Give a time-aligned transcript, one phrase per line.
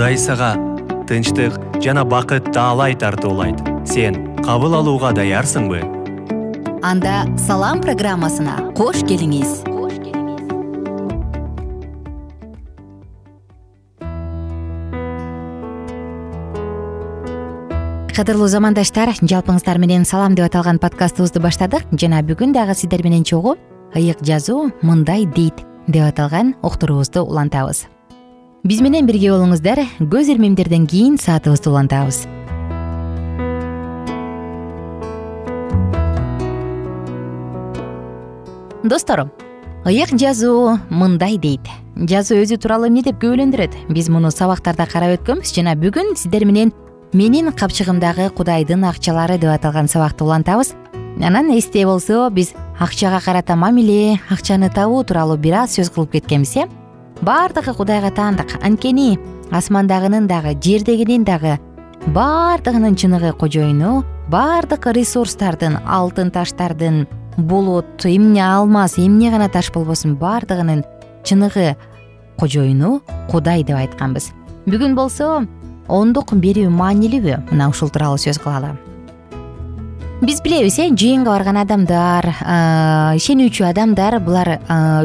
[0.00, 0.54] кудай сага
[1.04, 1.52] тынчтык
[1.84, 3.58] жана бакыт таалай тартуулайт.
[3.84, 5.82] Сен кабыл алууга даярсыңбы?
[6.80, 9.60] Анда салам программасына кош келиңиз.
[18.16, 21.84] Кадырлуу замандаштар жалпыңыздар менен салам деп аталган подкастыбызды баштадык.
[21.92, 23.58] Жана бүгүн дагы сиздер менен чогуу
[23.92, 27.90] ыйык жазуу мындай дейт деп аталган уктуруубузду улантабыз
[28.64, 29.80] биз менен бирге болуңуздар.
[30.00, 32.26] Көз ирмемдерден кийин саатыбызды улантабыз.
[38.84, 39.30] Достор
[39.84, 41.68] ыйык жазуу мындай дейт.
[41.96, 43.76] Жазуу өзү тууралуу эмне деп күбөлөндүрөт?
[43.92, 46.72] Биз муну сабактарда карап өткөнбүз жана бүгүн сиздер менен
[47.12, 50.74] менин капчыгымдагы кудайдын акчалары деп аталган сабакты улантабыз.
[51.20, 56.56] Анан эсте болсо биз акчага карата мамиле акчаны табуу тууралуу бир аз сөз кылып кеткенбиз
[56.56, 56.79] э
[57.22, 58.58] баардыгы кудайга таандык.
[58.62, 59.18] Анткени
[59.50, 61.58] асмандагынын дагы жердегинин дагы
[62.06, 70.84] баардыгынын чыныгы кожоюну баардык ресурстардын алтын таштардын булут эмне алмаз эмне гана таш болбосун баардыгынын
[71.24, 71.76] чыныгы
[72.38, 74.30] кожоюну кудай деп айтканбыз.
[74.66, 75.44] Бүгүн болсо
[75.88, 78.76] ондук берүү маанилүүбү мына ушул тууралуу сөз кылалы.
[80.20, 82.26] Биз билебиз э жыйынга барган адамдар
[83.16, 84.58] ишенүүчү адамдар булар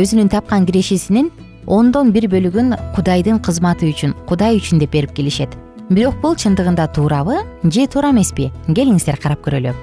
[0.00, 1.30] өзүнүн тапкан кирешесинин
[1.66, 5.54] ондон бир бөлүгүн кудайдын кызматы үчүн кудай үчүн деп берип келишет.
[5.90, 8.50] Бирок бул чындыгында туурабы же туура эмеспи?
[8.68, 9.74] Келиңиздер карап көрөлү.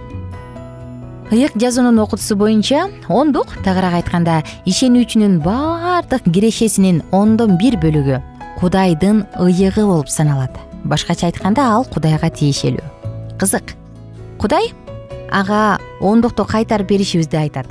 [1.32, 8.22] Ыйык жазуунун окутуусу боюнча ондук тагыраак айтканда ишенүүчүнүн баардык кирешесинин ондон бир бөлүгү
[8.60, 10.58] кудайдын ыйыгы болуп саналат.
[10.84, 12.84] Башкача айтканда ал кудайга тиешелүү.
[13.38, 13.76] Кызык.
[14.40, 14.74] Кудай
[15.32, 17.68] ага ондукту кайтарып беришибизди айтат.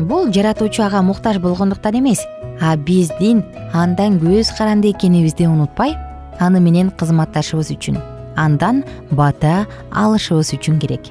[0.00, 2.26] Бул жаратуучу ага муктаж болгондуктан эмес
[2.60, 5.96] а биздин андан көз каранды экенибизди унутпай
[6.40, 7.98] аны менен кызматташыбыз үчүн
[8.36, 11.10] андан бата алышыбыз үчүн керек.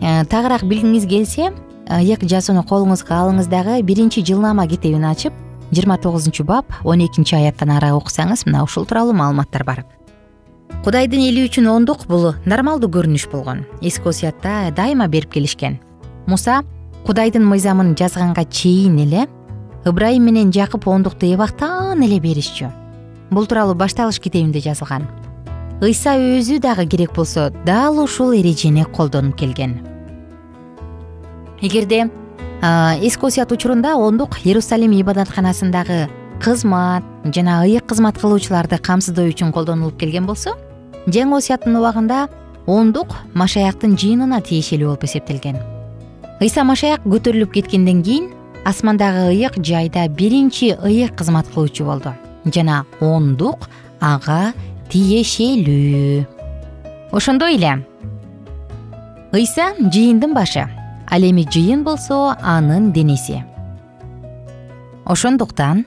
[0.00, 1.52] Э, тагыраак билгиңиз келсе
[1.88, 5.32] ыйык жазууну колуңузга алыңыз дагы биринчи жылнама китебин ачып
[5.70, 9.84] жыйырма тогузунчу бап он экинчи аяттан ары окусаңыз мына ушул тууралуу маалыматтар бар.
[10.84, 13.64] Кудайдын эли үчүн ондук бул нормалдуу көрүнүш болгон.
[13.80, 15.78] Эски осуятта дайыма берип келишкен.
[16.26, 16.62] Муса
[17.06, 19.26] кудайдын мыйзамын жазганга чейин эле
[19.84, 22.70] ыбрайым менен жакып ондукту эбактан эле беришчү.
[23.30, 25.06] Бул тууралуу башталыш китебинде жазылган.
[25.82, 29.80] Ыйса өзү дагы керек болсо дал ушул эрежени колдонуп келген.
[31.60, 32.10] Эгерде
[33.02, 36.08] эски осуят учурунда ондук иерусалим ибадатканасындагы
[36.40, 40.56] кызмат жана ыйык кызмат кылуучуларды камсыздоо үчүн колдонулуп келген болсо
[41.06, 42.28] жаңы осуяттын убагында
[42.66, 45.58] ондук машаяктын жыйынына тиешелүү болуп эсептелген.
[46.40, 48.30] Ыйса машаяк көтөрүлүп кеткенден кийин
[48.64, 52.14] асмандагы ыйык жайда биринчи ыйык кызмат кылуучу болду.
[52.44, 53.68] Жана ондук
[54.00, 54.52] ага
[54.90, 56.26] тиешелүү.
[57.12, 57.84] Ошондой эле.
[59.32, 60.68] Ыйса жыйындын башы.
[61.10, 63.44] Ал эми жыйын болсо анын денеси.
[65.04, 65.84] Ошондуктан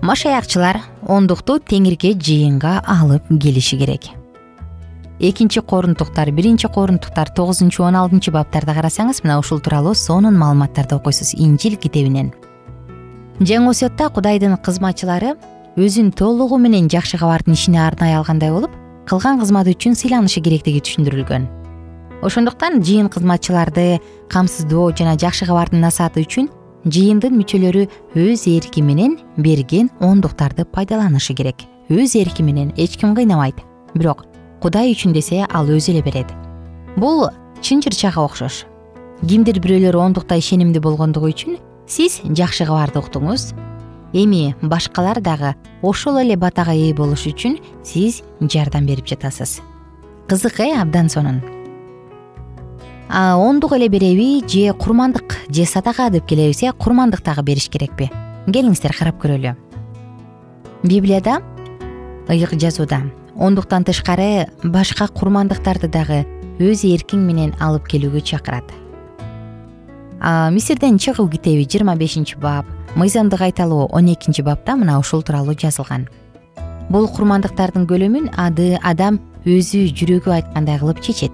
[0.00, 4.19] машаякчылар ондукту теңирге жыйынга алып келиши керек
[5.20, 11.34] экинчи корунтуктар биринчи корунтуктар тогузунчу он алтынчы баптарды карасаңыз мына ушул тууралуу сонун маалыматтарды окуйсуз
[11.34, 12.32] инжил китебинен.
[13.40, 15.34] Жаңы осуятта кудайдын кызматчылары
[15.76, 18.72] өзүн толугу менен жакшы кабардын ишине арнай алгандай болуп
[19.06, 21.48] кылган кызматы үчүн сыйланышы керектиги түшүндүрүлгөн.
[22.22, 26.48] Ошондуктан жыйын кызматчыларды камсыздоо жана жакшы кабардын насааты үчүн
[26.84, 31.64] жыйындын мүчөлөрү өз эрки менен берген ондуктарды пайдаланышы керек.
[31.88, 33.56] Өз эрки менен эч ким кыйнабайт
[33.94, 34.29] бирок
[34.60, 36.28] кудай үчүн десе ал өзү эле берет.
[36.96, 37.28] Бул
[37.62, 38.64] чын чырчага окшош.
[39.20, 41.58] Кимдир бирөөлөр ондукта ишенимдүү болгондугу үчүн
[41.90, 43.52] сиз жакшы кабарды уктуңуз.
[44.12, 49.60] Эми башкалар дагы ошол эле батага ээ болуш үчүн сиз жардам берип жатасыз.
[50.26, 51.42] Кызык э абдан сонун.
[53.10, 58.10] Ондук эле береби же курмандык же садака деп келебиз э курмандык дагы бериш керекпи?
[58.46, 59.54] Келиңиздер карап көрөлү.
[60.82, 61.42] Библияда
[62.28, 63.02] ыйык жазууда
[63.36, 66.24] ондуктан тышкары башка курмандыктарды дагы
[66.60, 68.64] өз эркиң менен алып келүүгө чакырат.
[70.52, 76.08] Мисирден чыгуу китеби жыйырма бешинчи бап мыйзамды кайталоо он экинчи бапта мына ушул тууралуу жазылган.
[76.90, 81.32] Бул курмандыктардын көлөмүн ады адам өзү жүрөгү айткандай кылып чечет.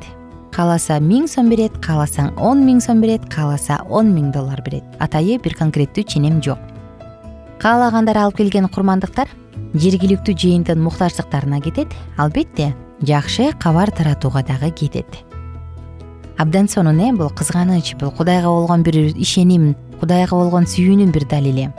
[0.52, 5.40] Кааласа миң сом берет кааласаң он миң сом берет кааласа он миң доллар берет атайы
[5.42, 6.60] бир конкреттүү ченем жок.
[7.58, 9.28] Каалагандар алып келген курмандыктар
[9.78, 15.06] жергиликтүү жыйындын муктаждыктарына кетет албетте жакшы кабар таратууга дагы кетет.
[16.38, 21.72] Абдан сонун э бул кызганыч бул кудайга болгон бир ишеним кудайга болгон сүйүүнүн бир далили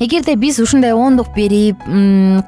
[0.00, 1.76] эгерде биз ушундай ондук берип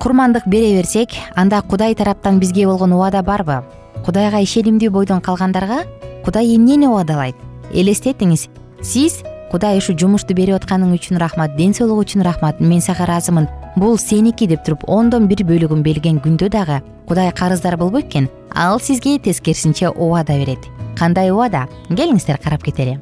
[0.01, 3.63] курмандык бере берсек анда кудай тараптан бизге болгон убада барбы?
[4.07, 5.83] Кудайга ишенимдүү бойдон калгандарга
[6.25, 7.37] кудай эмнени убадалайт?
[7.73, 8.49] Элестетиңиз
[8.81, 9.21] сиз
[9.53, 12.61] кудай ушу жумушту берип атканың үчүн рахмат ден соолук үчүн рахмат.
[12.61, 17.77] Мен сага ыраазымын бул сеники деп туруп ондон бир бөлүгүн берген күндө дагы кудай карыздар
[17.77, 18.31] болбойт экен.
[18.55, 20.65] Ал сизге тескерисинче убада берет.
[20.97, 22.99] Кандай убада келиңиздер карап кетели.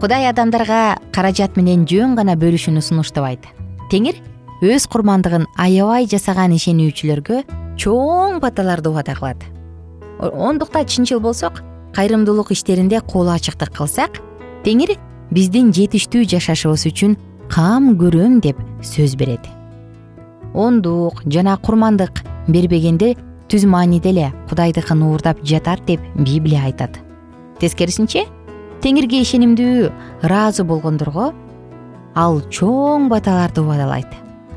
[0.00, 3.46] Кудай адамдарга каражат менен жөн гана бөлүшүүнү сунуштабайт
[3.92, 4.18] теңир
[4.64, 7.44] өз курмандыгын аябай жасаган ишенүүчүлөргө
[7.78, 9.46] чоң баталарды убада кылат.
[10.18, 11.62] Ондукта чынчыл болсок
[11.94, 14.18] кайрымдуулук иштеринде колу ачыктык кылсак
[14.64, 14.94] теңир
[15.34, 17.18] биздин жетиштүү жашашыбыз үчүн
[17.52, 19.44] кам көрөм деп сөз берет.
[20.54, 23.12] Ондук жана курмандык бербегенде
[23.52, 26.96] түз мааниде эле кудайдыкын уурдап жатат деп библия айтат.
[27.60, 28.24] Тескерисинче
[28.80, 29.90] теңирге ишенимдүү
[30.24, 31.32] ыраазы болгондорго
[32.14, 34.08] ал чоң баталарды убадалайт.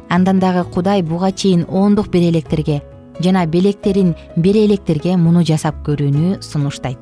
[0.10, 2.82] Андан дагы кудай буга чейин ондук бере электерге
[3.20, 7.00] жана белектерин бере электерге муну жасап көрүүнү сунуштайт.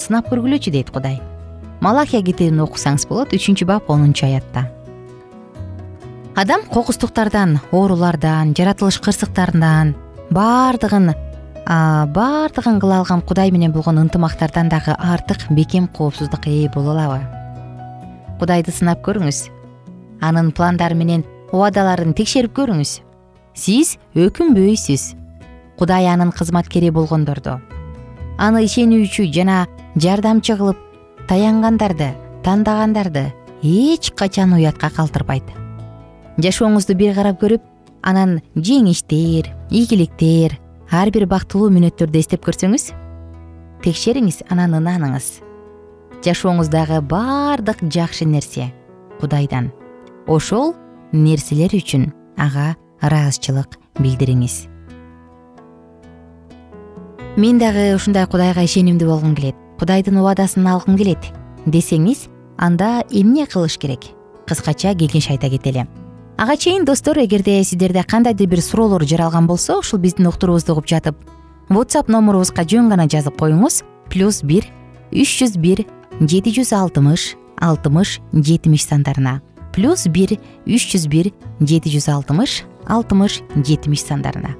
[0.00, 1.20] Сынап көргүлөчү дейт кудай
[1.80, 4.66] малахия китебин окусаңыз болот үчүнчү бап онунчу аятта.
[6.36, 9.94] Адам кокустуктардан оорулардан жаратылыш кырсыктарынан
[10.30, 11.14] баардыгын
[11.66, 17.20] баардыгын кыла алган кудай менен болгон ынтымактардан дагы артык бекем коопсуздукка ээ боло алабы.
[18.38, 19.48] Кудайды сынап көрүңүз.
[20.20, 23.00] Анын пландары менен убадаларын текшерип көрүңүз.
[23.54, 25.14] Сиз өкүнбөйсүз
[25.78, 27.60] кудай анын кызматкери болгондорду.
[28.38, 30.76] Аны ишенүүчү жана жардамчы кылып
[31.26, 32.14] таянгандарды
[32.44, 33.32] тандагандарды
[33.62, 35.42] эч качан уятка калтырбайт.
[36.38, 37.64] Жашооңузду бир карап көрүп
[38.06, 40.54] анан жеңиштер ийгиликтер
[40.92, 42.92] ар бир бактылуу мүнөттөрдү эстеп көрсөңүз.
[43.82, 45.42] Текшериңиз анан ынаныңыз.
[46.22, 48.70] Жашооңуздагы баардык жакшы нерсе
[49.20, 49.72] кудайдан.
[50.26, 50.74] Ошол
[51.12, 54.66] нерселер үчүн ага ыраазычылык билдириңиз.
[57.36, 61.30] Мен дагы ушундай кудайга ишенимдүү болгум келет кудайдын убадасын алгым келет
[61.66, 62.28] десеңиз
[62.58, 64.12] анда эмне кылыш керек?
[64.46, 65.86] Кыскача кеңеш айта кетели
[66.36, 71.16] ага чейин достор эгерде сиздерде кандайдыр бир суроолор жаралган болсо ушул биздин уктуруубузду угуп жатып
[71.68, 73.82] whatsapp номурубузга жөн гана жазып коюңуз.
[74.10, 74.68] Плюс бир
[75.10, 75.82] үч жүз бир
[76.20, 79.40] жети жүз алтымыш алтымыш жетимиш сандарына
[79.74, 84.54] плюс бир үч жүз бир жети жүз алтымыш алтымыш жетимиш сандарына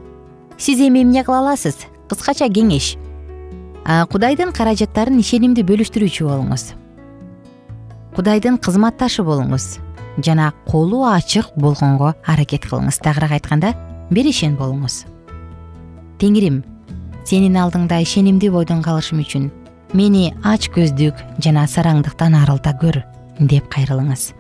[0.59, 1.77] сиз эми эмне кыла аласыз?
[2.09, 2.97] Кыскача кеңеш
[3.87, 6.65] кудайдын каражаттарын ишенимдүү бөлүштүрүүчү болуңуз.
[8.17, 9.77] Кудайдын кызматташы болуңуз.
[10.19, 12.99] Жана колу ачык болгонго аракет кылыңыз.
[13.05, 13.75] Тагыраак айтканда
[14.11, 15.05] беришен болуңуз.
[16.19, 16.65] Теңирим
[17.29, 19.51] сенин алдыңда ишенимдүү бойдон калышым үчүн
[19.95, 23.05] мени ач көздүк жана сараңдыктан арылта көр
[23.39, 24.33] деп кайрылыңыз.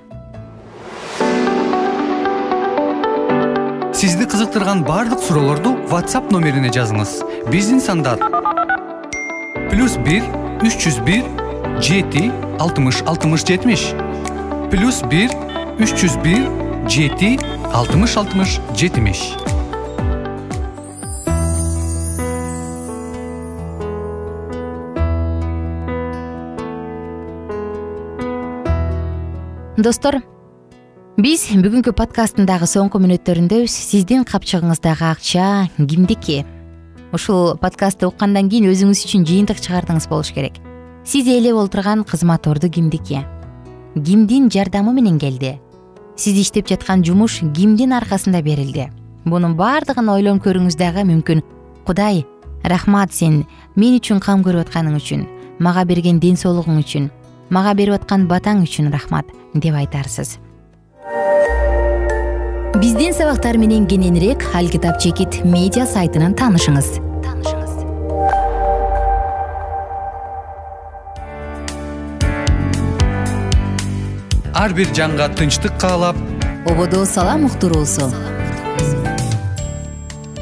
[3.96, 7.20] Сизди кызыктырган баардык суроолорду whatsapp номерине жазыңыз.
[7.52, 8.20] Биздин сандар
[9.76, 10.24] плюс бир
[10.64, 11.26] үч жүз бир
[11.84, 12.30] жети
[12.64, 13.82] алтымыш алтымыш жетимиш.
[14.72, 15.28] Плюс бир
[15.76, 16.46] үч жүз бир
[16.88, 17.34] жети
[17.76, 19.20] алтымыш алтымыш жетимиш.
[29.76, 30.22] Достор
[31.20, 36.46] биз бүгүнкү подкасттын дагы соңку мүнөттөрүндөбүз сиздин капчыгыңыздагы акча кимдики
[37.12, 40.60] ушул подкастты уккандан кийин өзүңүз үчүн жыйынтык чыгардыңыз болуш керек.
[41.04, 43.24] Сиз ээлеп отурган кызмат орду кимдики
[43.94, 45.58] кимдин жардамы менен келди.
[46.16, 48.90] Сиз иштеп жаткан жумуш кимдин аркасында берилди.
[49.24, 51.42] Мунун баардыгын ойлонуп көрүүңүз дагы мүмкүн.
[51.86, 52.26] Кудай
[52.68, 53.44] рахмат сен
[53.76, 55.26] мен үчүн кам көрүп атканың үчүн
[55.62, 57.10] мага берген ден соолугуң үчүн
[57.50, 60.36] мага берип аткан батаң үчүн рахмат деп айтарсыз
[62.80, 66.88] биздин сабактар менен кененирээк ал китап чекит медиа сайтынан таанышыңыз.
[74.52, 76.16] Ар бир жанга тынчтык каалап
[76.68, 78.10] ободо салам уктуруусу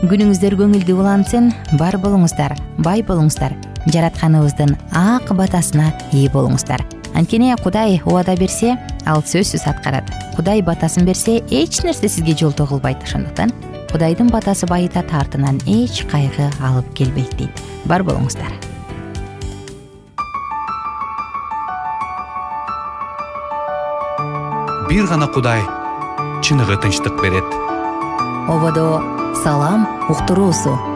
[0.05, 3.55] күнүңүздөр көңүлдүү улансын бар болуңуздар бай болуңуздар
[3.87, 6.83] жаратканыбыздын ак батасына ээ болуңуздар
[7.15, 10.11] анткени кудай убада берсе ал сөзсүз аткарат.
[10.37, 13.53] Кудай батасын берсе эч нерсе сизге жолтоо кылбайт ошондуктан
[13.93, 17.63] кудайдын батасы байытат артынан эч кайгы алып келбейт дейт.
[17.85, 18.51] Бар болуңуздар.
[24.89, 25.63] Бир гана кудай
[26.43, 27.47] чыныгы тынчтык берет.
[28.49, 29.01] Ободо
[29.43, 30.94] салам уктуруусу